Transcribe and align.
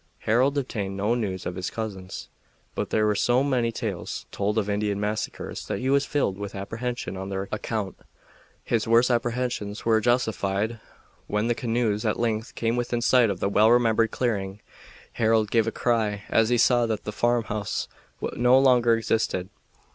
Harold 0.21 0.57
obtained 0.57 0.97
no 0.97 1.13
news 1.13 1.45
of 1.45 1.53
his 1.53 1.69
cousins, 1.69 2.27
but 2.73 2.89
there 2.89 3.05
were 3.05 3.13
so 3.13 3.43
many 3.43 3.71
tales 3.71 4.25
told 4.31 4.57
of 4.57 4.67
Indian 4.67 4.99
massacres 4.99 5.67
that 5.67 5.77
he 5.77 5.91
was 5.91 6.07
filled 6.07 6.39
with 6.39 6.55
apprehension 6.55 7.15
on 7.15 7.29
their 7.29 7.47
account. 7.51 7.95
His 8.63 8.87
worst 8.87 9.11
apprehensions 9.11 9.85
were 9.85 10.01
justified 10.01 10.79
when 11.27 11.45
the 11.49 11.53
canoes 11.53 12.03
at 12.03 12.19
length 12.19 12.55
came 12.55 12.75
within 12.75 13.01
sight 13.01 13.29
of 13.29 13.41
the 13.41 13.47
well 13.49 13.69
remembered 13.69 14.09
clearing. 14.09 14.59
Harold 15.13 15.51
gave 15.51 15.67
a 15.67 15.71
cry 15.71 16.23
as 16.29 16.49
he 16.49 16.57
saw 16.57 16.87
that 16.87 17.03
the 17.03 17.11
farmhouse 17.11 17.87
no 18.33 18.57
longer 18.57 18.95
existed. 18.95 19.49